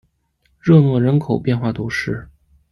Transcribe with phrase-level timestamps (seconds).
[0.59, 2.27] 热诺人口变化图示